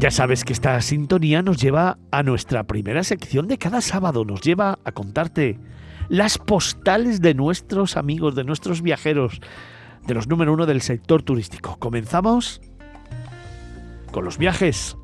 [0.00, 4.40] Ya sabes que esta sintonía nos lleva a nuestra primera sección de cada sábado, nos
[4.40, 5.58] lleva a contarte
[6.08, 9.42] las postales de nuestros amigos, de nuestros viajeros,
[10.06, 11.76] de los número uno del sector turístico.
[11.78, 12.62] Comenzamos
[14.10, 14.96] con los viajes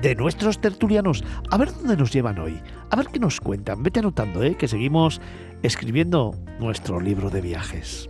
[0.00, 1.22] de nuestros tertulianos.
[1.50, 2.58] A ver dónde nos llevan hoy,
[2.90, 3.82] a ver qué nos cuentan.
[3.82, 4.56] Vete anotando, ¿eh?
[4.56, 5.20] que seguimos
[5.62, 8.08] escribiendo nuestro libro de viajes.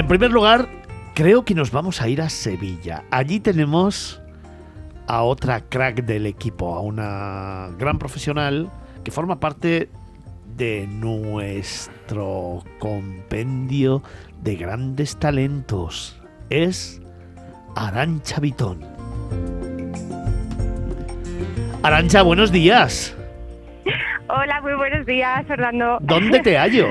[0.00, 0.66] En primer lugar,
[1.12, 3.04] creo que nos vamos a ir a Sevilla.
[3.10, 4.22] Allí tenemos
[5.06, 8.70] a otra crack del equipo, a una gran profesional
[9.04, 9.90] que forma parte
[10.56, 14.02] de nuestro compendio
[14.42, 16.18] de grandes talentos.
[16.48, 17.02] Es
[17.76, 18.80] Arancha Vitón.
[21.82, 23.14] Arancha, buenos días.
[24.30, 25.98] Hola, muy buenos días, Fernando.
[26.00, 26.88] ¿Dónde te hallo?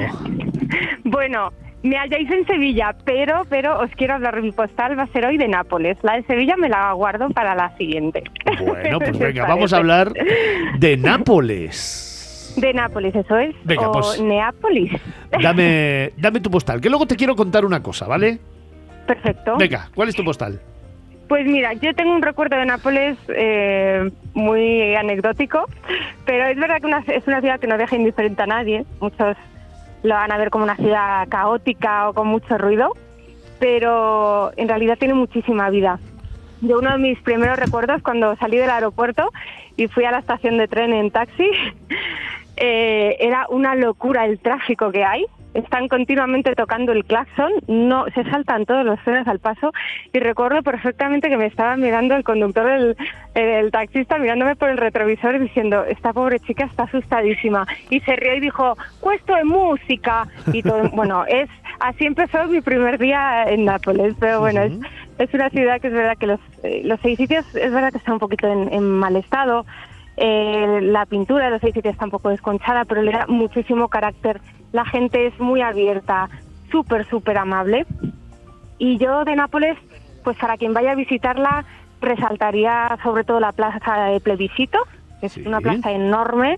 [1.05, 1.51] bueno,
[1.83, 5.25] me halláis en Sevilla, pero, pero os quiero hablar de mi postal, va a ser
[5.25, 5.97] hoy de Nápoles.
[6.03, 8.23] La de Sevilla me la guardo para la siguiente.
[8.65, 10.11] Bueno, pues venga, vamos a hablar
[10.77, 12.53] de Nápoles.
[12.57, 13.55] De Nápoles, eso es.
[13.63, 14.91] Venga, o pues- Neápolis.
[15.41, 18.39] Dame, dame tu postal, que luego te quiero contar una cosa, ¿vale?
[19.07, 19.55] Perfecto.
[19.57, 20.59] Venga, ¿cuál es tu postal?
[21.27, 25.65] Pues mira, yo tengo un recuerdo de Nápoles eh, muy anecdótico,
[26.25, 28.83] pero es verdad que una- es una ciudad que no deja indiferente a nadie.
[28.99, 29.37] Muchos
[30.03, 32.93] lo van a ver como una ciudad caótica o con mucho ruido,
[33.59, 35.99] pero en realidad tiene muchísima vida.
[36.61, 39.31] Yo uno de mis primeros recuerdos cuando salí del aeropuerto
[39.77, 41.49] y fui a la estación de tren en taxi,
[42.57, 45.25] eh, era una locura el tráfico que hay.
[45.53, 49.71] Están continuamente tocando el claxon, no se saltan todos los frenos al paso.
[50.13, 52.97] Y recuerdo perfectamente que me estaba mirando el conductor del
[53.35, 58.15] el taxista mirándome por el retrovisor y diciendo esta pobre chica está asustadísima y se
[58.15, 61.49] rió y dijo puesto de música y todo bueno es
[61.79, 64.73] así empezó mi primer día en Nápoles pero bueno es,
[65.19, 68.15] es una ciudad que es verdad que los, eh, los edificios es verdad que están
[68.15, 69.65] un poquito en, en mal estado
[70.21, 74.41] eh, la pintura de los edificios está un poco desconchada, pero le da muchísimo carácter.
[74.73, 76.29] La gente es muy abierta,
[76.71, 77.85] súper, súper amable.
[78.77, 79.77] Y yo de Nápoles,
[80.23, 81.65] pues para quien vaya a visitarla,
[82.01, 84.79] resaltaría sobre todo la plaza de Plebiscito,
[85.19, 85.43] que es Sí.
[85.45, 86.57] una plaza enorme,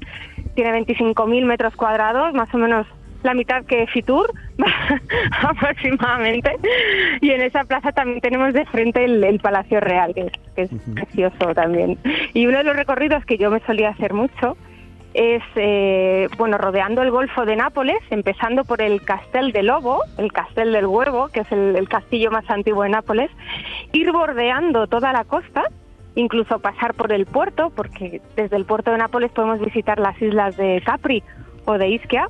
[0.56, 2.86] tiene 25.000 metros cuadrados, más o menos
[3.24, 4.32] la mitad que Fitur,
[5.42, 6.58] aproximadamente.
[7.22, 10.62] Y en esa plaza también tenemos de frente el, el Palacio Real, que es, que
[10.64, 11.98] es precioso también.
[12.34, 14.58] Y uno de los recorridos que yo me solía hacer mucho
[15.14, 20.32] es, eh, bueno, rodeando el Golfo de Nápoles, empezando por el Castel de Lobo, el
[20.32, 23.30] Castel del Huervo, que es el, el castillo más antiguo de Nápoles,
[23.92, 25.64] ir bordeando toda la costa,
[26.16, 30.56] incluso pasar por el puerto, porque desde el puerto de Nápoles podemos visitar las islas
[30.58, 31.24] de Capri
[31.66, 32.30] o de Ischia,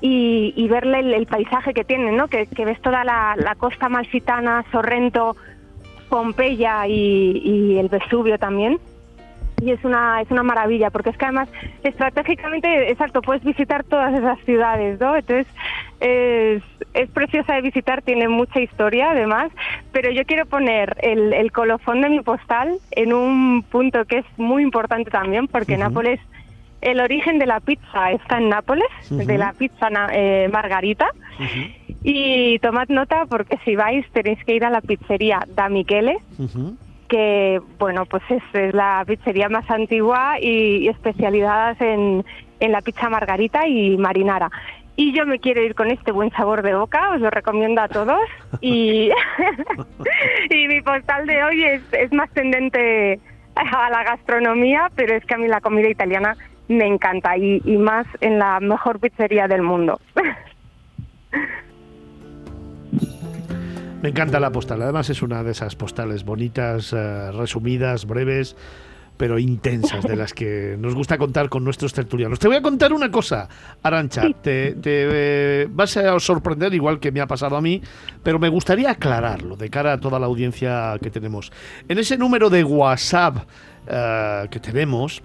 [0.00, 2.28] y, y verle el, el paisaje que tienen, ¿no?
[2.28, 5.36] Que, que ves toda la, la costa malfitana, Sorrento,
[6.08, 8.78] Pompeya y, y el Vesubio también.
[9.62, 11.50] Y es una, es una maravilla, porque es que además
[11.82, 15.14] estratégicamente, exacto, puedes visitar todas esas ciudades, ¿no?
[15.14, 15.46] Entonces,
[16.00, 16.62] es,
[16.94, 19.52] es preciosa de visitar, tiene mucha historia además,
[19.92, 24.26] pero yo quiero poner el, el colofón de mi postal en un punto que es
[24.38, 26.20] muy importante también, porque Nápoles
[26.80, 31.08] el origen de la pizza está en Nápoles, de la pizza eh, Margarita.
[32.02, 36.18] Y tomad nota porque si vais tenéis que ir a la pizzería Da Michele,
[37.08, 40.90] que bueno, pues es, es la pizzería más antigua y, y
[41.80, 42.24] en,
[42.60, 44.50] en la pizza Margarita y marinara.
[44.96, 47.88] Y yo me quiero ir con este buen sabor de boca, os lo recomiendo a
[47.88, 48.20] todos.
[48.60, 49.10] Y,
[50.50, 53.18] y mi postal de hoy es, es más tendente
[53.54, 56.36] a la gastronomía, pero es que a mí la comida italiana
[56.70, 60.00] me encanta y, y más en la mejor pizzería del mundo.
[64.02, 64.80] Me encanta la postal.
[64.82, 68.56] Además es una de esas postales bonitas, eh, resumidas, breves,
[69.18, 72.38] pero intensas, de las que nos gusta contar con nuestros tertulianos.
[72.38, 73.46] Te voy a contar una cosa,
[73.82, 74.22] Arancha.
[74.40, 77.82] Te, te, eh, vas a sorprender, igual que me ha pasado a mí,
[78.22, 81.52] pero me gustaría aclararlo de cara a toda la audiencia que tenemos.
[81.86, 83.36] En ese número de WhatsApp
[83.86, 85.22] eh, que tenemos,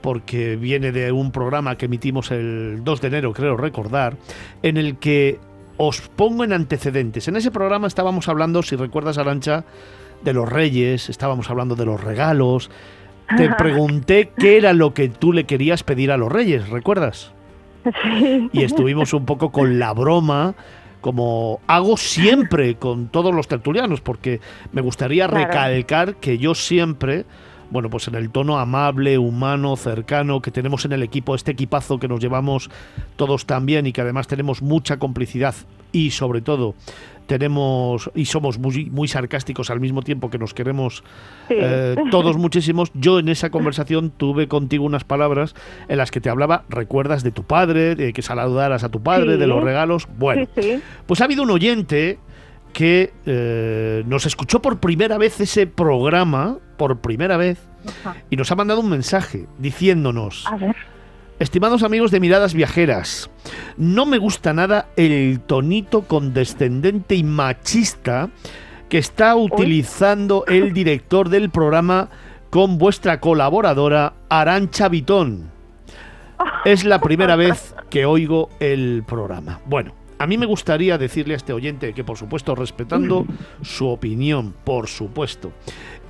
[0.00, 4.16] porque viene de un programa que emitimos el 2 de enero, creo recordar,
[4.62, 5.40] en el que
[5.76, 7.26] os pongo en antecedentes.
[7.26, 9.64] En ese programa estábamos hablando, si recuerdas, Arancha,
[10.22, 12.70] de los reyes, estábamos hablando de los regalos,
[13.36, 17.32] te pregunté qué era lo que tú le querías pedir a los reyes, ¿recuerdas?
[18.02, 18.48] Sí.
[18.52, 20.54] Y estuvimos un poco con la broma,
[21.00, 24.40] como hago siempre con todos los tertulianos, porque
[24.72, 25.46] me gustaría Claro.
[25.46, 27.24] recalcar que yo siempre,
[27.70, 31.98] bueno, pues en el tono amable, humano, cercano que tenemos en el equipo, este equipazo
[31.98, 32.70] que nos llevamos
[33.16, 35.54] todos tan bien y que además tenemos mucha complicidad
[35.92, 36.74] y sobre todo
[37.26, 41.04] tenemos y somos muy, muy sarcásticos al mismo tiempo que nos queremos
[41.48, 41.54] Sí.
[41.58, 42.90] eh, todos muchísimos.
[42.94, 45.54] Yo en esa conversación tuve contigo unas palabras
[45.88, 49.34] en las que te hablaba, recuerdas de tu padre, de que saludaras a tu padre,
[49.34, 49.38] Sí.
[49.40, 50.08] de los regalos.
[50.18, 50.80] Bueno, sí.
[51.06, 52.18] pues ha habido un oyente
[52.78, 57.58] que eh, nos escuchó por primera vez ese programa, por primera vez,
[58.04, 58.14] Ajá.
[58.30, 60.76] y nos ha mandado un mensaje diciéndonos, A ver.
[61.40, 63.30] estimados amigos de Miradas Viajeras,
[63.76, 68.30] no me gusta nada el tonito condescendente y machista
[68.88, 72.10] que está utilizando el director del programa
[72.48, 75.50] con vuestra colaboradora Arancha Vitón.
[76.64, 79.58] Es la primera vez que oigo el programa.
[79.66, 83.26] Bueno, a mí me gustaría decirle a este oyente que, por supuesto, respetando
[83.62, 85.52] su opinión, por supuesto,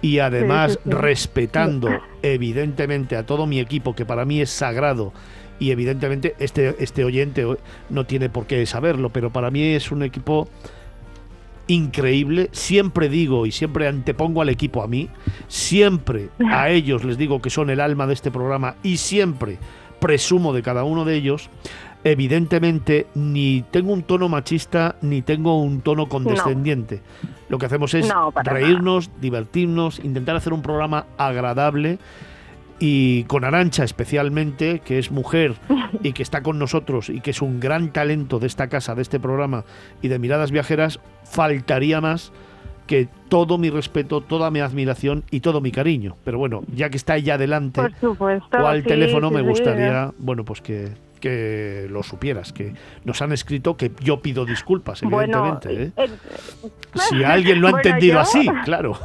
[0.00, 1.90] y además respetando,
[2.22, 5.12] evidentemente, a todo mi equipo, que para mí es sagrado,
[5.58, 7.44] y evidentemente este, este oyente
[7.90, 10.48] no tiene por qué saberlo, pero para mí es un equipo
[11.66, 12.48] increíble.
[12.52, 15.08] Siempre digo y siempre antepongo al equipo a mí.
[15.46, 19.58] Siempre a ellos les digo que son el alma de este programa y siempre
[20.00, 21.50] presumo de cada uno de ellos.
[22.04, 27.02] Evidentemente, ni tengo un tono machista ni tengo un tono condescendiente.
[27.48, 31.98] Lo que hacemos es No, reírnos, divertirnos, intentar hacer un programa agradable
[32.78, 35.54] y con Arancha especialmente, que es mujer
[36.02, 39.02] y que está con nosotros y que es un gran talento de esta casa, de
[39.02, 39.64] este programa
[40.00, 42.32] y de Miradas Viajeras, faltaría más
[42.86, 46.16] que todo mi respeto, toda mi admiración y todo mi cariño.
[46.24, 48.56] Pero bueno, ya que está ella delante supuesto.
[48.56, 49.46] o al sí, teléfono, sí, me sí.
[49.46, 52.74] gustaría, bueno, pues que, que lo supieras, que
[53.04, 56.02] nos han escrito que yo pido disculpas, Bueno, evidentemente.
[56.04, 56.08] ¿eh?
[56.64, 58.98] eh, Si alguien lo ha bueno, entendido yo- así, claro.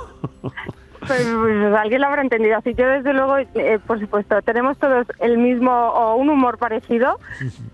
[1.06, 2.74] Pues, pues alguien lo habrá entendido así.
[2.76, 7.20] Yo, desde luego, eh, por supuesto, tenemos todos el mismo o un humor parecido,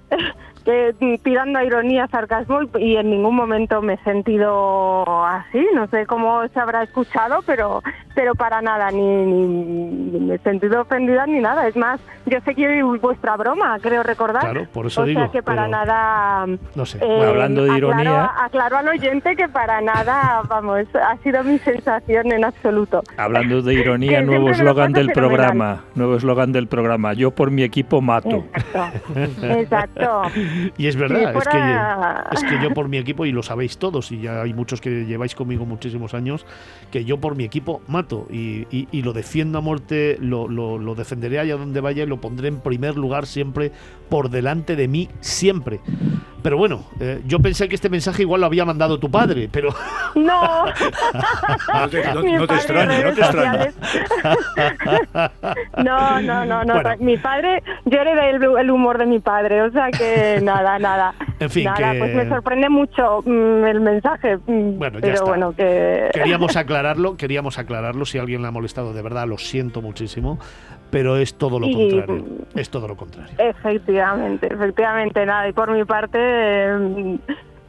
[0.99, 5.65] mm, tirando a ironía, sarcasmo, y, en ningún momento me he sentido así.
[5.73, 7.81] No sé cómo se habrá escuchado, pero
[8.15, 9.45] pero para nada, ni, ni-
[10.11, 11.67] ni me he sentido ofendida ni nada.
[11.67, 14.41] Es más, yo sé que vuestra broma, creo recordar.
[14.41, 16.45] Claro, por eso o digo, sea que para nada.
[16.75, 16.97] No sé.
[17.01, 21.59] eh, hablando de aclaro- ironía- Aclaro al oyente que para nada, vamos, ha sido mi
[21.59, 23.03] sensación en absoluto.
[23.15, 25.37] Hablando de ironía, nuevo eslogan del fenomenal.
[25.47, 25.83] programa.
[25.95, 27.13] Nuevo eslogan del programa.
[27.13, 28.43] Yo por mi equipo mato.
[28.53, 30.21] Exacto, exacto.
[30.77, 33.77] Y es verdad, Si es, que, es que yo por mi equipo, y lo sabéis
[33.77, 36.45] todos, y ya hay muchos que lleváis conmigo muchísimos años,
[36.91, 40.77] que yo por mi equipo mato y, y- y lo defiendo a muerte, lo, lo-
[40.77, 43.71] lo defenderé allá donde vaya y lo pondré en primer lugar siempre,
[44.09, 45.79] por delante de mí, siempre.
[46.41, 49.69] Pero bueno, eh, yo pensé que este mensaje igual lo había mandado tu padre, pero
[50.15, 50.65] No.
[51.73, 53.71] No te- no- no te extraña, no te extraña.
[55.83, 56.73] No, no, no, no.
[56.75, 56.89] Bueno.
[56.99, 61.13] Mi padre, yo heredé el, el humor de mi padre, o sea que nada, nada.
[61.39, 64.37] En fin, nada, que- pues me sorprende mucho mm, el mensaje.
[64.37, 65.25] mm, Bueno, ya pero está.
[65.25, 66.09] bueno, que.
[66.13, 68.05] queríamos aclararlo, queríamos aclararlo.
[68.05, 70.39] Si alguien le ha molestado, de verdad, lo siento muchísimo,
[70.89, 72.25] pero es todo lo Y- contrario.
[72.55, 73.33] Es todo lo contrario.
[73.37, 75.47] Efectivamente, efectivamente, nada.
[75.47, 77.17] Y por mi parte, eh,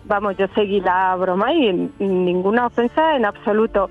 [0.04, 3.90] vamos, yo seguí la broma y ninguna ofensa en absoluto.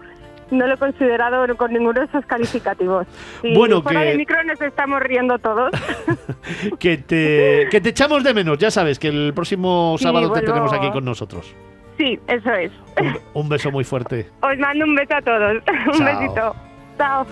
[0.51, 3.05] No lo he considerado con ninguno de esos calificativos.
[3.41, 5.71] Si Bueno, fuera que- de micro nos estamos riendo todos.
[6.79, 10.39] Que te, que te echamos de menos, ya sabes que el próximo Sí, sábado te
[10.41, 11.53] vuelvo- tenemos aquí con nosotros.
[11.97, 12.71] sí, eso es.
[12.99, 14.27] Un, un beso muy fuerte.
[14.41, 15.57] Os mando un beso a todos.
[15.87, 16.05] un Chao.
[16.19, 16.55] besito.
[16.97, 17.25] Chao.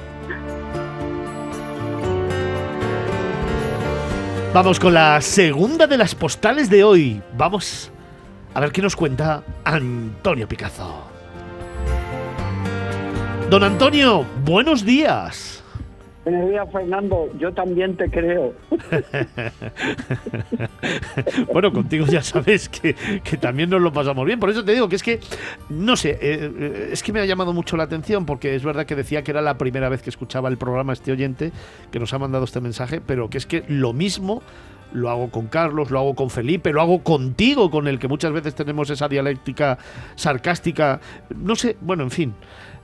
[4.54, 7.22] Vamos con la segunda de las postales de hoy.
[7.34, 7.92] Vamos
[8.54, 11.08] a ver qué nos cuenta Antonio Picazo.
[13.50, 15.64] Don Antonio, buenos días.
[16.26, 17.30] Buenos días, Fernando.
[17.40, 18.54] Yo también te creo.
[21.54, 24.40] Bueno, contigo ya sabes que, que también nos lo pasamos bien.
[24.40, 25.20] Por eso te digo que es que,
[25.70, 28.86] no sé, eh, eh, es que me ha llamado mucho la atención porque es verdad
[28.86, 31.52] que decía que era la primera vez que escuchaba el programa este oyente
[31.92, 34.44] que nos ha mandado este mensaje, pero que es que lo mismo
[34.92, 38.32] lo hago con Carlos, lo hago con Felipe, lo hago contigo, con el que muchas
[38.32, 39.78] veces tenemos esa dialéctica
[40.16, 41.00] sarcástica.
[41.36, 42.34] No sé, bueno, en fin.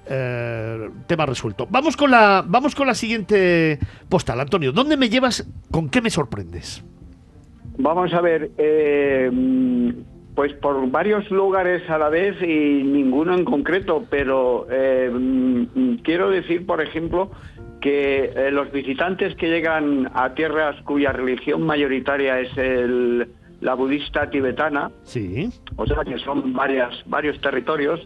[0.08, 1.68] Eh, tema resuelto.
[1.70, 3.80] Vamos con la vamos con la siguiente
[4.10, 4.72] postal, Antonio.
[4.72, 5.48] ¿Dónde me llevas?
[5.72, 6.84] ¿Con qué me sorprendes?
[7.78, 9.32] Vamos a ver, eh,
[10.36, 15.12] pues por varios lugares a la vez y ninguno en concreto, pero eh,
[16.04, 17.32] quiero decir, por ejemplo,
[17.82, 23.28] que eh, los visitantes que llegan a tierras cuya religión mayoritaria es el,
[23.62, 25.50] la budista tibetana, Sí.
[25.76, 28.00] o sea que son varias, varios territorios,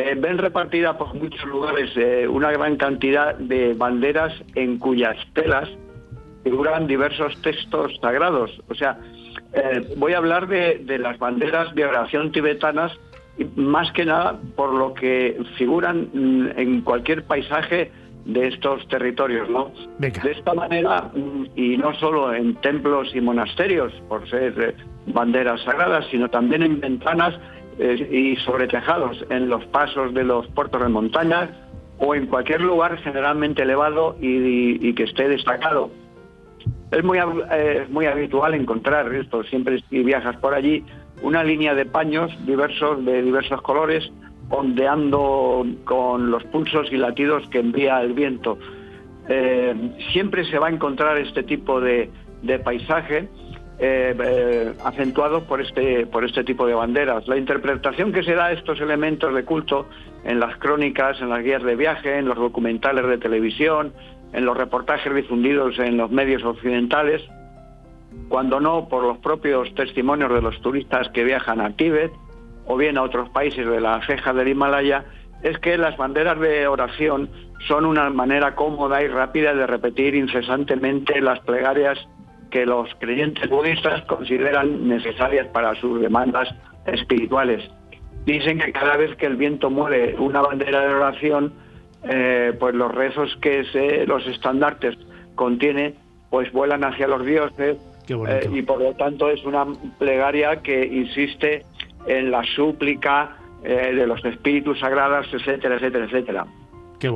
[0.00, 5.68] eh, ven repartida por muchos lugares eh, una gran cantidad de banderas en cuyas telas
[6.42, 8.50] figuran diversos textos sagrados.
[8.68, 8.98] O sea,
[9.52, 12.92] eh, voy a hablar de, de las banderas de oración tibetanas,
[13.56, 17.90] más que nada por lo que figuran mm, en cualquier paisaje
[18.24, 19.72] de estos territorios, ¿no?
[19.98, 20.22] Venga.
[20.22, 24.74] De esta manera, mm, y no solo en templos y monasterios, por ser
[25.06, 27.34] banderas sagradas, sino también en ventanas
[27.80, 31.50] y sobre tejados, en los pasos de los puertos de montaña
[31.98, 35.90] o en cualquier lugar generalmente elevado y, que esté destacado.
[36.90, 37.18] Es muy,
[37.52, 40.84] eh, muy habitual encontrar esto, siempre si viajas por allí,
[41.22, 44.10] una línea de paños diversos, de diversos colores,
[44.48, 48.58] ondeando con los pulsos y latidos que envía el viento.
[49.28, 49.74] Eh,
[50.12, 52.10] siempre se va a encontrar este tipo de,
[52.42, 53.28] de paisaje
[53.82, 57.26] eh, eh, acentuado por este, por este tipo de banderas.
[57.26, 59.88] La interpretación que se da a estos elementos de culto
[60.24, 63.94] en las crónicas, en las guías de viaje, en los documentales de televisión,
[64.34, 67.22] en los reportajes difundidos en los medios occidentales,
[68.28, 72.12] cuando no por los propios testimonios de los turistas que viajan a Tíbet
[72.66, 75.06] o bien a otros países de la ceja del Himalaya,
[75.42, 77.30] es que las banderas de oración
[77.66, 81.98] son una manera cómoda y rápida de repetir incesantemente las plegarias
[82.50, 86.48] que los creyentes budistas consideran necesarias para sus demandas
[86.86, 87.62] espirituales.
[88.24, 91.52] Dicen que cada vez que el viento mueve una bandera de oración,
[92.04, 94.96] eh, pues los rezos que se, los estandartes
[95.34, 95.94] contiene,
[96.28, 97.78] pues vuelan hacia los dioses
[98.08, 99.66] eh, y por lo tanto es una
[99.98, 101.64] plegaria que insiste
[102.06, 106.46] en la súplica eh, de los espíritus sagrados, etcétera, etcétera, etcétera.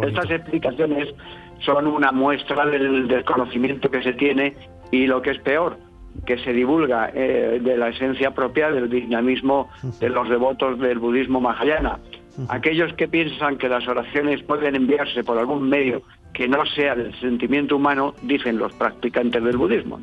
[0.02, 1.14] Estas explicaciones
[1.60, 4.54] son una muestra del desconocimiento que se tiene
[4.90, 5.78] y lo que es peor,
[6.26, 9.68] que se divulga eh, de la esencia propia del dinamismo
[10.00, 11.98] de los devotos del budismo mahayana.
[12.48, 17.14] Aquellos que piensan que las oraciones pueden enviarse por algún medio que no sea del
[17.20, 20.00] sentimiento humano, dicen los practicantes del budismo.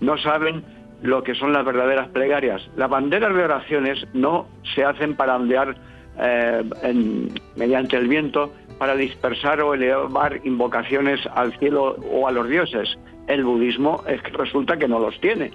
[0.00, 0.62] No, saben
[1.02, 2.62] lo que son las verdaderas plegarias.
[2.76, 5.74] Las banderas de oraciones no se hacen para ondear
[6.18, 6.62] eh,
[7.56, 12.96] mediante el viento, para dispersar o elevar invocaciones al cielo o a los dioses.
[13.26, 15.50] El budismo es que resulta que no los tiene.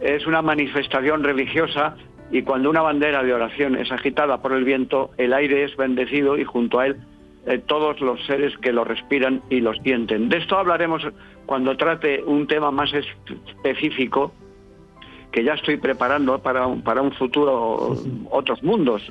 [0.00, 1.96] Es una manifestación religiosa
[2.30, 6.38] y cuando una bandera de oración es agitada por el viento, el aire es bendecido
[6.38, 6.96] y junto a él
[7.46, 10.28] eh, todos los seres que lo respiran y lo sienten.
[10.28, 11.02] De esto hablaremos
[11.46, 13.06] cuando trate un tema más es-
[13.48, 14.32] específico
[15.32, 17.96] que ya estoy preparando para, un- para un futuro
[18.30, 19.02] otros mundos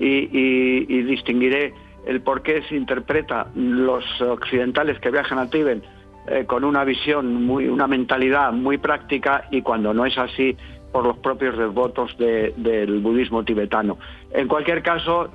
[0.00, 1.74] y, y- y distinguiré
[2.06, 5.82] el por qué se interpreta los occidentales que viajan a Tíbet
[6.28, 10.56] eh, con una visión, muy, una mentalidad muy práctica y cuando no es así
[10.92, 13.98] por los propios devotos de- del budismo tibetano.
[14.32, 15.28] En cualquier caso,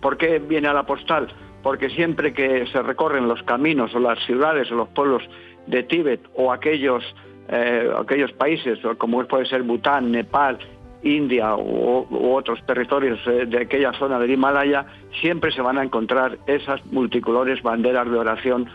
[0.00, 1.28] ¿por qué viene a la postal?
[1.62, 5.22] Porque siempre que se recorren los caminos o las ciudades o los pueblos
[5.66, 7.02] de Tíbet o aquellos,
[7.48, 10.58] eh, aquellos países, como puede ser Bután, Nepal,
[11.02, 14.86] India u, u otros territorios eh, de aquella zona del Himalaya,
[15.20, 18.66] siempre se van a encontrar esas multicolores banderas de oración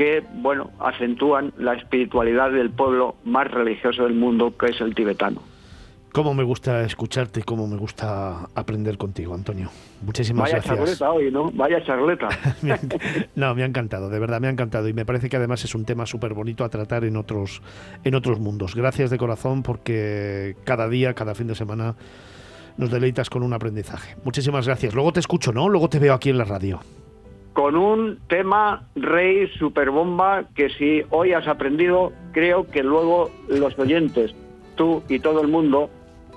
[0.00, 5.42] que, bueno, acentúan la espiritualidad del pueblo más religioso del mundo, que es el tibetano.
[6.14, 9.68] Cómo me gusta escucharte, cómo me gusta aprender contigo, Antonio.
[10.00, 10.78] Muchísimas Vaya gracias.
[10.78, 11.50] charleta hoy, ¿no?
[11.50, 12.28] Vaya charleta.
[12.62, 12.78] Me
[13.36, 15.74] no, me ha encantado, de verdad me ha encantado y me parece que además es
[15.74, 17.60] un tema súper bonito a tratar en otros,
[18.02, 18.74] en otros mundos.
[18.74, 21.94] Gracias de corazón porque cada día, cada fin de semana
[22.78, 24.16] nos deleitas con un aprendizaje.
[24.24, 24.94] Muchísimas gracias.
[24.94, 25.68] Luego te escucho, ¿no?
[25.68, 26.80] Luego te veo aquí en la radio.
[27.60, 34.34] Con un tema rey superbomba que si hoy has aprendido, creo que luego los oyentes,
[34.76, 35.90] tú y todo el mundo,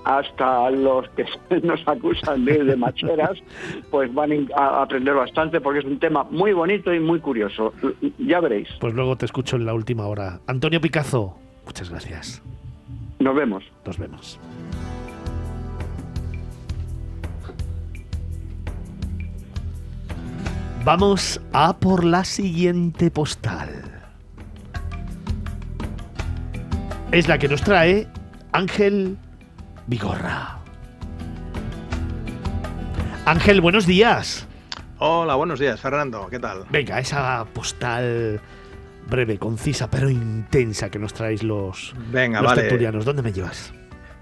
[0.04, 1.24] hasta los que
[1.62, 3.38] nos acusan de, de macheras,
[3.90, 7.72] pues van a aprender bastante porque es un tema muy bonito y muy curioso.
[8.18, 8.68] Ya veréis.
[8.78, 10.40] Pues luego te escucho en la última hora.
[10.46, 12.42] Antonio Picazo, muchas gracias.
[13.18, 13.64] Nos vemos.
[13.86, 14.38] Nos vemos.
[20.84, 23.70] Vamos a por la siguiente postal.
[27.10, 28.06] Es la que nos trae
[28.52, 29.16] Ángel
[29.86, 30.58] Vigorra.
[33.24, 34.46] Ángel, buenos días.
[34.98, 36.26] Hola, buenos días, Fernando.
[36.30, 36.64] ¿Qué tal?
[36.70, 38.40] Venga, esa postal
[39.08, 42.90] breve, concisa, pero intensa que nos traéis los, Venga, los vale.
[43.04, 43.72] ¿Dónde me llevas?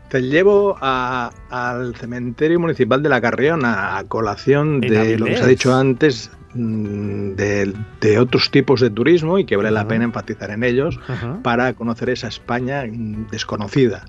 [0.09, 5.43] Te llevo a- al cementerio municipal de la Carrión a, colación de lo que se
[5.43, 10.51] ha dicho antes de, de otros tipos de turismo y que vale la pena enfatizar
[10.51, 10.99] en ellos
[11.43, 14.05] para conocer esa España mm, desconocida.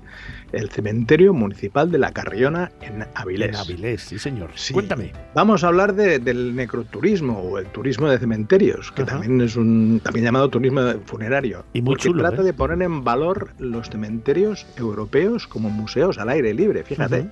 [0.52, 3.48] El cementerio municipal de la Carriona en Avilés.
[3.48, 4.50] En Avilés, sí, señor.
[4.54, 4.72] Sí.
[4.72, 5.10] Cuéntame.
[5.34, 10.00] Vamos a hablar de- del necroturismo o el turismo de cementerios, que también es un
[10.04, 11.64] también llamado turismo funerario.
[11.72, 12.44] Y muy porque chulo, trata ¿eh?
[12.44, 17.26] de poner en valor los cementerios europeos como museos al aire libre, fíjate.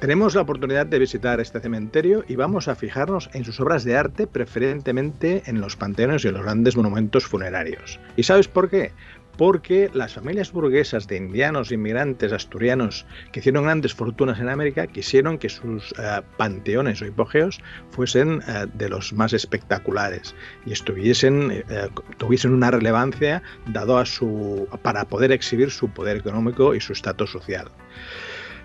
[0.00, 3.96] Tenemos la oportunidad de visitar este cementerio y vamos a fijarnos en sus obras de
[3.96, 7.98] arte, preferentemente en los panteones y en los grandes monumentos funerarios.
[8.16, 8.92] ¿Y sabes por qué?
[9.36, 15.36] Porque las familias burguesas de indianos inmigrantes asturianos que hicieron grandes fortunas en América quisieron
[15.36, 20.32] que sus eh, panteones o hipogeos fuesen eh, de los más espectaculares
[20.64, 21.88] y estuviesen eh,
[22.18, 27.32] tuviesen una relevancia dado a su para poder exhibir su poder económico y su estatus
[27.32, 27.68] social.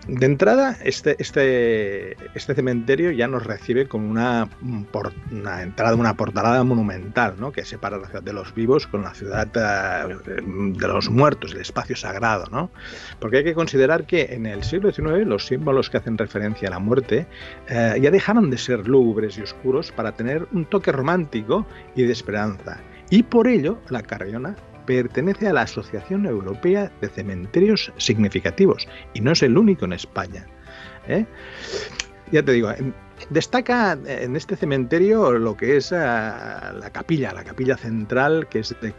[0.05, 4.49] De entrada, este, este, este cementerio ya nos recibe con una,
[4.91, 7.53] por- una entrada, una portalada monumental, ¿no?
[7.53, 11.61] que separa la ciudad de los vivos con la ciudad eh, de los muertos, el
[11.61, 12.45] espacio sagrado.
[12.51, 12.69] ¿no?
[13.19, 16.71] Porque hay que considerar que en el siglo XIX los símbolos que hacen referencia a
[16.71, 17.25] la muerte
[17.69, 22.11] eh, ya dejaron de ser lúgubres y oscuros para tener un toque romántico y de
[22.11, 22.77] esperanza.
[23.09, 29.31] Y por ello, la Carriona pertenece a la Asociación Europea de Cementerios Significativos y no
[29.31, 30.45] es el único en España.
[31.07, 31.25] ¿eh?
[32.31, 32.69] Ya te digo,
[33.29, 38.75] destaca en este cementerio lo que es ah, la capilla, la capilla central, que es
[38.81, 38.93] de-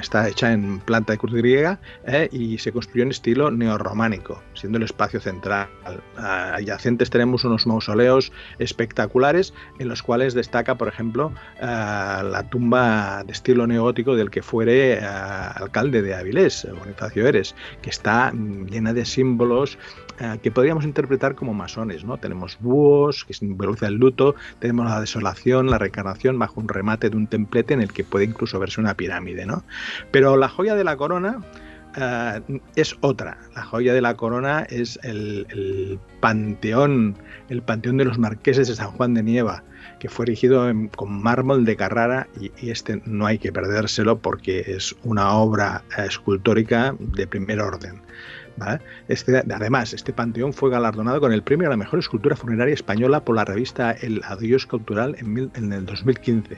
[0.00, 2.28] está hecha en planta de cruz griega ¿eh?
[2.32, 5.68] y se construyó en estilo neorrománico, siendo el espacio central.
[6.16, 13.24] Ah, adyacentes tenemos unos mausoleos espectaculares en los cuales destaca, por ejemplo, ah, la tumba
[13.24, 18.66] de estilo neogótico del que fuere ah, alcalde de Avilés, Bonifacio Eres, que está mm,
[18.66, 19.78] llena de símbolos
[20.20, 22.18] eh, que podríamos interpretar como masones, ¿no?
[22.18, 27.16] Tenemos búhos, que simboliza el luto, tenemos la desolación, la reencarnación bajo un remate de
[27.16, 29.64] un templete en el que puede incluso verse una pirámide, ¿no?
[30.10, 31.38] Pero la joya de la corona
[31.96, 32.40] eh,
[32.76, 33.38] es otra.
[33.54, 37.16] La joya de la corona es el, el panteón,
[37.48, 39.62] el panteón de los marqueses de San Juan de Nieva,
[39.98, 44.18] que fue erigido en- con mármol de Carrara y, y este no hay que perdérselo
[44.18, 48.00] porque es una obra eh, escultórica de primer orden.
[49.08, 53.24] Este, además, este panteón fue galardonado con el premio a la mejor escultura funeraria española
[53.24, 56.56] por la revista El Adiós Cultural en, el 2015.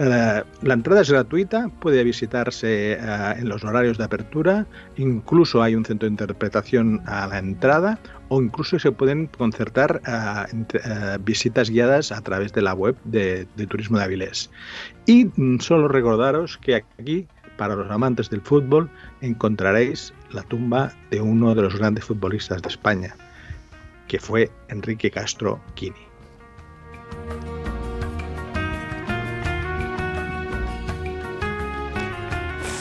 [0.00, 2.98] Eh, la entrada es gratuita, puede visitarse eh,
[3.36, 8.40] en los horarios de apertura, incluso hay un centro de interpretación a la entrada o
[8.40, 13.98] incluso se pueden concertar eh, visitas guiadas a través de la web de, de Turismo
[13.98, 14.50] de Avilés.
[15.06, 17.26] Y mm, solo recordaros que aquí,
[17.58, 18.88] para los amantes del fútbol,
[19.20, 23.14] encontraréis la tumba de uno de los grandes futbolistas de España,
[24.06, 25.96] que fue Enrique Castro Quini.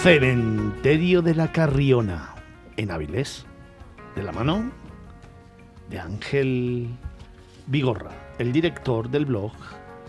[0.01, 2.35] Cementerio de la Carriona,
[2.77, 3.45] en Avilés,
[4.15, 4.71] de la mano
[5.89, 6.87] de Ángel
[7.65, 9.51] Vigorra, el director del blog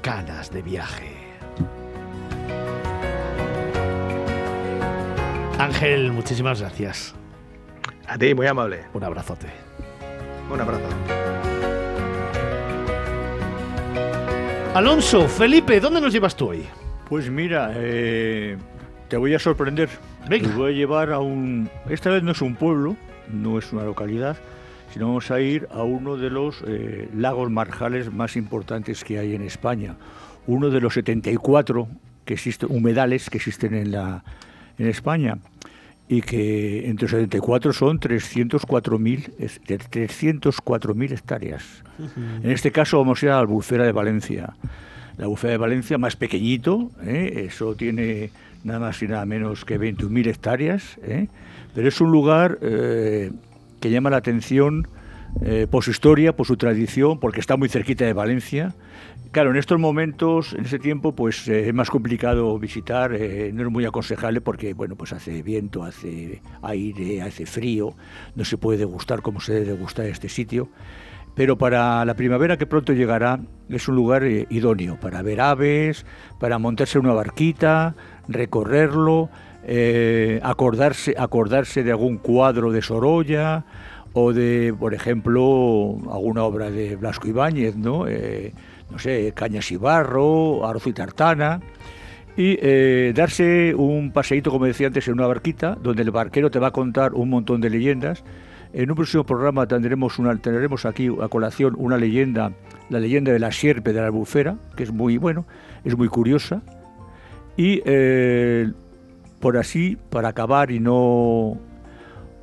[0.03, 1.28] Canas de Viaje.
[5.59, 7.17] Ángel, muchísimas gracias.
[8.07, 8.85] A ti, muy amable.
[8.95, 9.49] Un abrazote.
[10.53, 10.87] Un abrazo.
[14.73, 16.65] Alonso, Felipe, ¿dónde nos llevas tú hoy?
[17.09, 18.57] Pues mira, eh,
[19.09, 19.89] te voy a sorprender.
[20.29, 20.49] Venga.
[20.49, 21.69] Te voy a llevar a un...
[21.89, 22.97] Esta vez no es un pueblo,
[23.33, 24.37] no es una localidad,
[24.93, 29.35] sino vamos a ir a uno de los eh, lagos marjales más importantes que hay
[29.35, 29.97] en España.
[30.47, 31.89] Uno de los 74
[32.25, 34.23] que existen, humedales que existen en, la,
[34.79, 35.39] en España.
[36.11, 41.85] Y que entre los 74 son 304.000 es- de 304.000 hectáreas.
[42.43, 44.55] En este caso vamos a ir a la Albufera de Valencia.
[45.19, 47.45] La Albufera de Valencia más pequeñito, ¿eh?
[47.49, 48.31] eso tiene
[48.65, 51.29] nada más y nada menos que 21.000 hectáreas, ¿eh?
[51.75, 53.31] pero es un lugar eh,
[53.81, 54.89] que llama la atención
[55.43, 58.75] eh, por su historia, por su tradición, porque está muy cerquita de Valencia.
[59.31, 63.63] Claro, en estos momentos, en ese tiempo, pues eh, es más complicado visitar, eh, no
[63.63, 67.95] es muy aconsejable porque, bueno, pues hace viento, hace aire, hace frío,
[68.35, 70.71] no se puede degustar como se debe degustar este sitio.
[71.35, 73.39] Pero para la primavera que pronto llegará
[73.69, 76.07] es un lugar eh, idóneo para ver aves,
[76.41, 77.97] para montarse una barquita,
[78.29, 79.29] recorrerlo,
[80.43, 83.67] acordarse, acordarse de algún cuadro de Sorolla
[84.15, 88.07] o de, por ejemplo, alguna obra de Blasco Ibáñez, ¿no?
[88.91, 91.61] No sé, Cañas y Barro, Arroz y Tartana
[92.37, 96.61] y eh, darse un paseíto, como decía antes, en una barquita, donde el barquero te
[96.61, 98.23] va a contar un montón de leyendas
[98.73, 102.53] En un próximo programa tendremos, una, tendremos aquí a colación una leyenda,
[102.91, 105.47] la leyenda de la sierpe de la albufera, que es muy bueno,
[105.85, 106.63] es muy curiosa.
[107.57, 108.71] Y eh,
[109.41, 111.59] por así, para acabar y no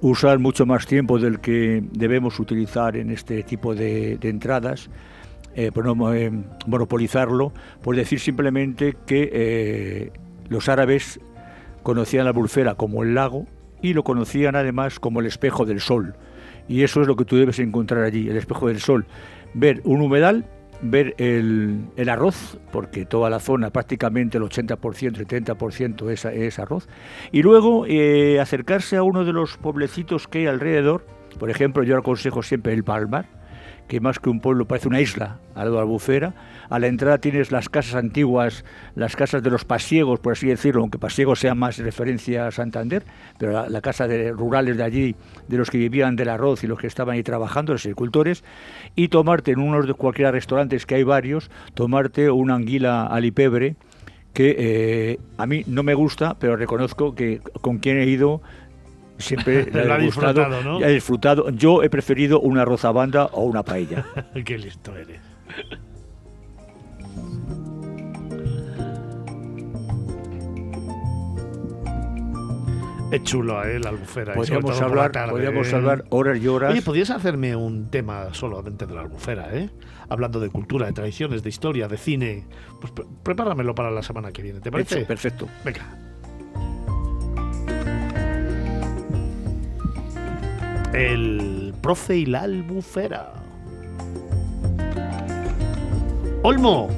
[0.02, 4.90] usar mucho más tiempo del que debemos utilizar en este tipo de, entradas,
[5.56, 6.32] eh, por no eh,
[6.68, 10.12] monopolizarlo, por decir simplemente que
[10.50, 11.20] los árabes
[11.84, 13.46] conocían la albufera como el lago
[13.82, 16.16] y lo conocían además como el espejo del sol.
[16.68, 19.06] Y eso es lo que tú debes encontrar allí, el espejo del sol.
[19.54, 20.46] Ver un humedal,
[20.82, 26.88] ver el, arroz, porque toda la zona, prácticamente el 80%, el 30% es, es arroz,
[27.32, 31.06] y luego eh, acercarse a uno de los pueblecitos que hay alrededor,
[31.40, 33.28] por ejemplo, yo aconsejo siempre el Palmar,
[33.88, 36.34] que más que un pueblo parece una isla al lado Albufera.
[36.70, 40.82] A la entrada tienes las casas antiguas, las casas de los pasiegos, por así decirlo,
[40.82, 43.04] aunque pasiegos sea más referencia a Santander,
[43.38, 45.16] pero la, casa de rurales de allí,
[45.48, 48.44] de los que vivían del arroz y los que estaban ahí trabajando, los agricultores,
[48.96, 53.76] y tomarte en unos de cualquier restaurantes que hay varios, tomarte una anguila alipebre
[54.34, 58.42] que eh, a mí no me gusta, pero reconozco que con quien he ido
[59.18, 60.82] siempre la he disfrutado, ¿no?
[60.82, 61.50] he disfrutado.
[61.50, 64.06] Yo he preferido una rozabanda o una paella.
[64.46, 65.20] Qué listo eres.
[73.12, 73.80] Es chulo, ¿eh?
[73.80, 74.34] La albufera.
[74.34, 75.76] Podríamos hablar, podríamos ¿eh?
[75.76, 76.72] hablar horas y horas.
[76.72, 79.70] Oye, podrías hacerme un tema solamente de la albufera, ¿eh?
[80.10, 82.46] Hablando de cultura, de tradiciones, de historia, de cine.
[82.82, 82.92] Pues
[83.24, 85.06] prepáramelo para la semana que viene, ¿te parece?
[85.06, 85.48] perfecto.
[85.64, 85.86] Venga.
[90.96, 93.34] El profe y la albufera.
[96.42, 96.90] Olmo,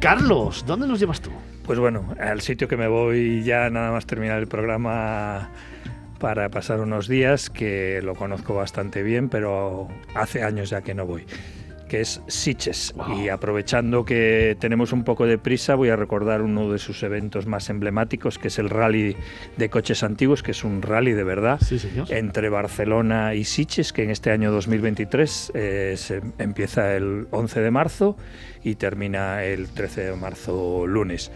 [0.00, 1.30] Carlos, ¿dónde nos llevas tú?
[1.64, 5.48] Pues bueno, al sitio que me voy ya nada más terminar el programa
[6.20, 11.06] para pasar unos días, que lo conozco bastante bien, pero hace años ya que no
[11.06, 11.24] voy
[11.88, 12.94] que es Siches.
[13.16, 17.46] Y aprovechando que tenemos un poco de prisa, voy a recordar uno de sus eventos
[17.46, 19.16] más emblemáticos, que es el Rally
[19.56, 21.58] de Coches Antiguos, que es un rally de verdad
[22.10, 27.70] entre Barcelona y Siches, que en este año 2023 eh, se empieza el 11 de
[27.70, 28.16] marzo
[28.62, 31.30] y termina el 13 de marzo lunes.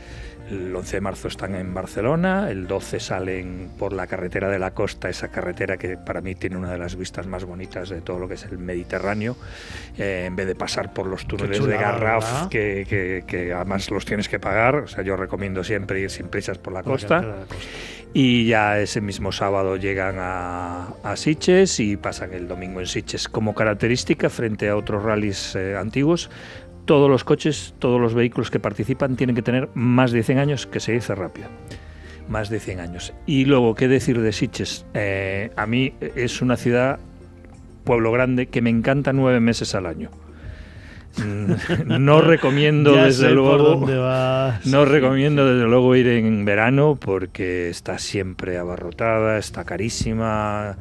[0.52, 4.72] El 11 de marzo están en Barcelona, el 12 salen por la carretera de la
[4.72, 8.18] costa, esa carretera que para mí tiene una de las vistas más bonitas de todo
[8.18, 9.34] lo que es el Mediterráneo,
[9.96, 14.28] eh, en vez de pasar por los túneles de Garraf, que, que, además los tienes
[14.28, 14.76] que pagar.
[14.76, 17.46] O sea, yo recomiendo siempre ir sin prisas por la costa.
[18.14, 23.26] Y ya ese mismo sábado llegan a, a Siches y pasan el domingo en Siches.
[23.26, 26.28] Como característica, frente a otros rallies eh, antiguos,
[26.84, 30.66] todos los coches, todos los vehículos que participan tienen que tener más de 100 años,
[30.66, 31.48] que se dice rápido.
[32.28, 33.12] Más de 100 años.
[33.26, 34.86] Y luego, ¿qué decir de Siches?
[34.94, 36.98] Eh, a mí es una ciudad,
[37.84, 40.10] pueblo grande, que me encanta nueve meses al año.
[41.18, 41.52] Mm,
[42.04, 43.86] no recomiendo desde luego
[44.64, 50.76] no recomiendo desde luego ir en verano porque está siempre abarrotada está carísima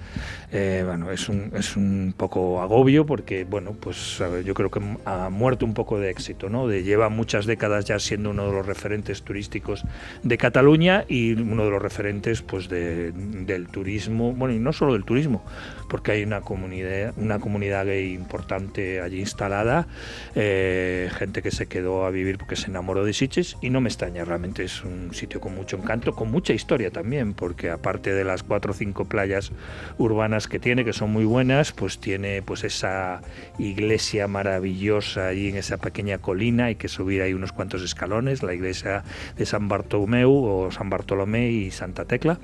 [0.51, 5.29] eh, bueno, es un, es un poco agobio porque, bueno, pues yo creo que ha
[5.29, 6.67] muerto un poco de éxito, ¿no?
[6.67, 9.85] De, lleva muchas décadas ya siendo uno de los referentes turísticos
[10.23, 15.05] de Cataluña y uno de los referentes, pues, del turismo, bueno, y no solo del
[15.05, 15.43] turismo,
[15.89, 19.87] porque hay una comunidad, una comunidad gay importante allí instalada,
[20.35, 23.89] eh, gente que se quedó a vivir porque se enamoró de Sitges y no me
[23.89, 28.23] extraña, realmente es un sitio con mucho encanto, con mucha historia también, porque aparte de
[28.23, 29.51] las cuatro o cinco playas
[29.97, 33.21] urbanas que tiene, que son muy buenas, pues tiene pues esa
[33.58, 38.54] iglesia maravillosa allí en esa pequeña colina, hay que subir ahí unos cuantos escalones, la
[38.54, 39.04] iglesia
[39.38, 42.39] de San Bartolomeu o San Bartolomé y Santa Tecla.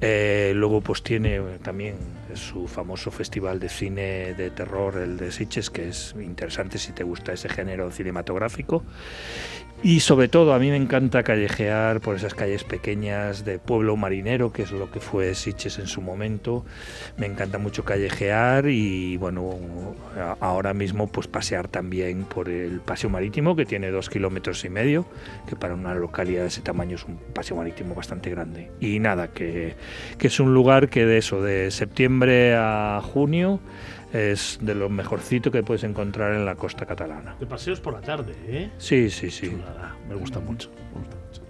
[0.00, 1.96] Eh, luego pues tiene también
[2.34, 7.04] su famoso festival de cine de terror, el de Sitges, que es interesante si te
[7.04, 8.84] gusta ese género cinematográfico.
[9.84, 14.50] Y sobre todo a mí me encanta callejear por esas calles pequeñas de pueblo marinero,
[14.50, 16.64] que es lo que fue Siches en su momento.
[17.18, 19.58] Me encanta mucho callejear y bueno,
[20.40, 25.04] ahora mismo pues pasear también por el paseo marítimo, que tiene dos kilómetros y medio,
[25.46, 28.70] que para una localidad de ese tamaño es un paseo marítimo bastante grande.
[28.80, 29.43] Y nada, que,
[30.18, 33.60] que es un lugar que de eso, de septiembre a junio,
[34.12, 37.34] es de lo mejorcito que puedes encontrar en la costa catalana.
[37.40, 38.70] De paseos por la tarde, ¿eh?
[38.78, 39.52] Sí, sí, sí.
[40.08, 40.70] Me gusta mucho.
[40.94, 41.42] Me gusta mucho.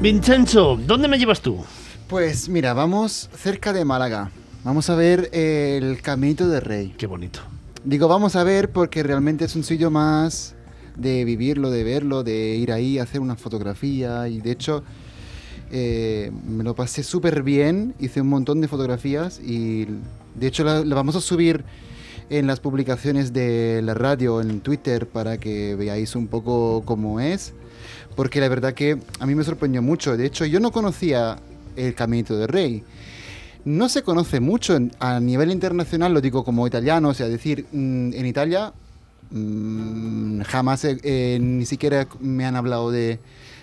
[0.00, 1.64] Vincenzo, ¿dónde me llevas tú?
[2.06, 4.30] Pues mira, vamos cerca de Málaga.
[4.62, 6.94] Vamos a ver el Caminito del Rey.
[6.96, 7.40] Qué bonito.
[7.86, 10.56] Digo, vamos a ver porque realmente es un sitio más
[10.96, 14.82] de vivirlo, de verlo, de ir ahí, hacer una fotografía y de hecho
[15.70, 19.86] eh, me lo pasé súper bien, hice un montón de fotografías y
[20.34, 21.62] de hecho la vamos a subir
[22.28, 27.52] en las publicaciones de la radio, en Twitter, para que veáis un poco cómo es,
[28.16, 30.16] porque la verdad que a mí me sorprendió mucho.
[30.16, 31.38] De hecho, yo no conocía
[31.76, 32.82] el Caminito del Rey.
[33.66, 37.66] No se conoce mucho en- a nivel internacional, lo digo como italiano, o sea, decir,
[37.72, 38.72] mm, en Italia
[39.28, 43.18] mm, jamás he- eh, ni siquiera me han hablado de,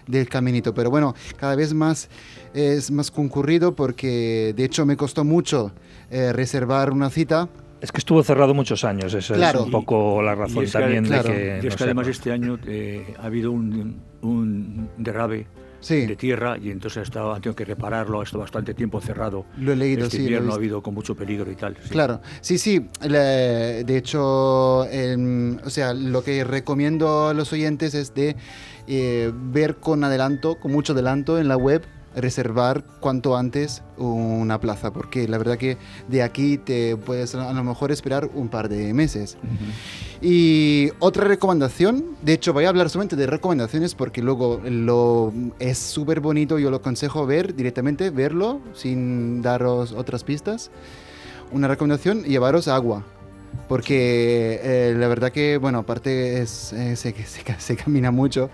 [0.07, 2.09] del caminito, pero bueno, cada vez más
[2.53, 5.71] es más concurrido porque de hecho me costó mucho
[6.11, 7.47] eh, reservar una cita.
[7.79, 9.59] Es que estuvo cerrado muchos años, esa Claro.
[9.61, 11.59] es un poco la razón Y es que- también claro, de que...
[11.63, 15.47] Y es no que además este año eh, ha habido un, un derrame
[15.83, 19.01] Sí, de tierra y entonces ha estado, han tenido que repararlo, ha estado bastante tiempo
[19.01, 19.45] cerrado.
[19.57, 20.17] lo he leído, este sí.
[20.17, 21.75] lo he invierno ha habido con mucho peligro y tal.
[21.83, 21.89] sí.
[21.89, 22.89] Claro, sí, sí.
[23.07, 28.35] le- de hecho, o sea, lo que recomiendo a los oyentes es de
[28.87, 31.83] eh, ver con adelanto, con mucho adelanto en la web,
[32.15, 37.63] reservar cuanto antes una plaza, porque la verdad que de aquí te puedes a lo
[37.63, 39.37] mejor esperar un par de meses.
[40.21, 45.77] Y otra recomendación, de hecho voy a hablar solamente de recomendaciones porque luego lo es
[45.77, 50.71] súper bonito, yo lo aconsejo ver directamente, verlo sin daros otras pistas.
[51.51, 53.03] Una recomendación, llevaros agua.
[53.67, 58.49] Porque eh, la verdad que, bueno, aparte es, eh, se, se ca- se camina mucho.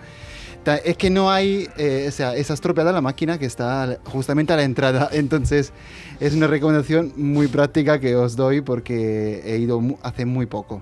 [0.66, 4.56] Es que no hay, eh, o sea, es estropeada la máquina que está justamente a
[4.56, 5.10] la entrada.
[5.14, 5.74] Entonces,
[6.20, 10.82] es una recomendación muy práctica que os doy porque he ido hace muy poco.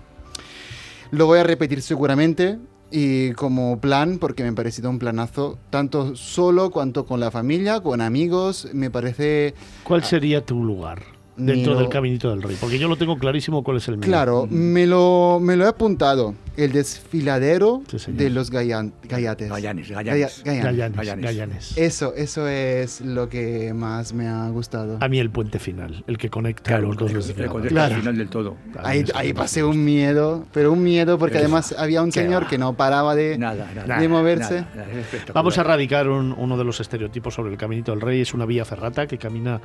[1.12, 2.60] Lo voy a repetir seguramente
[2.92, 7.80] y como plan, porque me ha parecido un planazo, tanto solo cuanto con la familia,
[7.82, 9.54] con amigos, me parece...
[9.84, 11.80] ¿Cuál sería tu lugar dentro Mío.
[11.82, 12.58] del Caminito del Rey?
[12.60, 14.08] Porque yo lo tengo clarísimo cuál es el mío.
[14.08, 19.50] Claro, me lo, me lo he apuntado, el desfiladero Sí, de los gallan- gallates.
[19.50, 20.44] Gallanes, Gallanes.
[20.44, 20.64] Gallanes.
[20.64, 21.26] Gallanes, Gallanes.
[21.26, 21.78] Gallanes.
[21.78, 24.98] Eso, eso es lo que más me ha gustado.
[25.00, 27.96] A mí el puente final, el que conecta Claro, los dos el- el contexto Claro.
[27.96, 28.56] al final del todo.
[28.84, 32.48] Ahí, ahí pasé un miedo, pero un miedo porque además había un señor va.
[32.50, 33.38] que no paraba de...
[33.38, 34.00] Nada, nada.
[34.00, 34.62] de moverse.
[34.76, 34.88] nada.
[35.34, 38.22] Vamos a erradicar un- uno de los estereotipos sobre el Caminito del Rey.
[38.22, 39.62] Es una vía ferrata que camina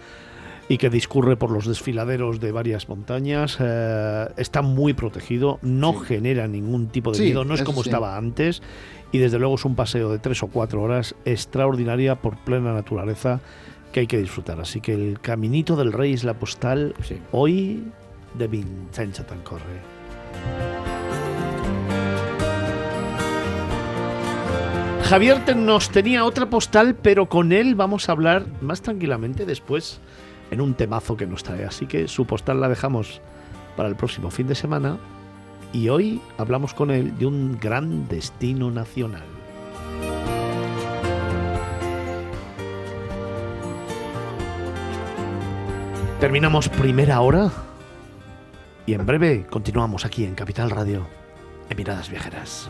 [0.68, 3.58] y que discurre por los desfiladeros de varias montañas.
[3.60, 5.98] Eh, está muy protegido, no Sí.
[6.06, 7.88] genera ningún tipo de Sí, miedo, no es como sí.
[7.90, 8.62] estaba antes.
[9.10, 13.40] Y desde luego es un paseo de tres o cuatro horas extraordinaria por plena naturaleza
[13.92, 14.58] que hay que disfrutar.
[14.60, 16.94] Así que el Caminito del Rey es la postal
[17.32, 17.82] hoy
[18.38, 19.82] de Vincenzo Tancorre.
[25.04, 30.00] Javier nos tenía otra postal, pero con él vamos a hablar más tranquilamente después
[30.52, 31.64] en un temazo que nos trae.
[31.64, 33.20] Así que su postal la dejamos
[33.76, 34.98] para el próximo fin de semana
[35.72, 39.24] y hoy hablamos con él de un gran destino nacional.
[46.20, 47.50] Terminamos primera hora
[48.86, 51.06] y en breve continuamos aquí en Capital Radio,
[51.68, 52.68] en Miradas Viajeras.